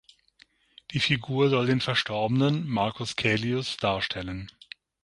Die 0.89 0.99
Figur 0.99 1.51
soll 1.51 1.67
den 1.67 1.79
Verstorbenen, 1.79 2.67
Marcus 2.67 3.15
Caelius, 3.15 3.77
darstellen. 3.77 4.49